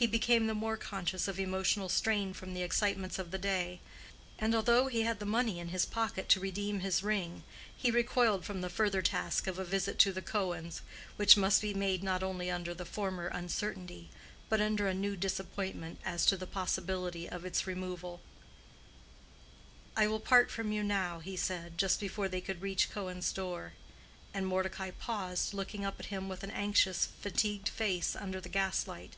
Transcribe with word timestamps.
He 0.00 0.06
became 0.06 0.46
the 0.46 0.54
more 0.54 0.78
conscious 0.78 1.28
of 1.28 1.38
emotional 1.38 1.90
strain 1.90 2.32
from 2.32 2.54
the 2.54 2.62
excitements 2.62 3.18
of 3.18 3.30
the 3.32 3.36
day; 3.38 3.80
and 4.38 4.54
although 4.54 4.86
he 4.86 5.02
had 5.02 5.18
the 5.18 5.26
money 5.26 5.58
in 5.58 5.68
his 5.68 5.84
pocket 5.84 6.26
to 6.30 6.40
redeem 6.40 6.80
his 6.80 7.02
ring, 7.02 7.42
he 7.76 7.90
recoiled 7.90 8.46
from 8.46 8.62
the 8.62 8.70
further 8.70 9.02
task 9.02 9.46
of 9.46 9.58
a 9.58 9.62
visit 9.62 9.98
to 9.98 10.10
the 10.10 10.22
Cohens', 10.22 10.80
which 11.16 11.36
must 11.36 11.60
be 11.60 11.74
made 11.74 12.02
not 12.02 12.22
only 12.22 12.50
under 12.50 12.72
the 12.72 12.86
former 12.86 13.26
uncertainty, 13.26 14.08
but 14.48 14.58
under 14.62 14.88
a 14.88 14.94
new 14.94 15.16
disappointment 15.18 16.00
as 16.02 16.24
to 16.24 16.36
the 16.38 16.46
possibility 16.46 17.28
of 17.28 17.44
its 17.44 17.66
removal. 17.66 18.22
"I 19.98 20.06
will 20.06 20.18
part 20.20 20.50
from 20.50 20.72
you 20.72 20.82
now," 20.82 21.18
he 21.18 21.36
said, 21.36 21.76
just 21.76 22.00
before 22.00 22.26
they 22.30 22.40
could 22.40 22.62
reach 22.62 22.90
Cohen's 22.90 23.30
door; 23.34 23.74
and 24.32 24.46
Mordecai 24.46 24.92
paused, 24.92 25.52
looking 25.52 25.84
up 25.84 26.00
at 26.00 26.06
him 26.06 26.26
with 26.26 26.42
an 26.42 26.52
anxious 26.52 27.04
fatigued 27.20 27.68
face 27.68 28.16
under 28.16 28.40
the 28.40 28.48
gaslight. 28.48 29.16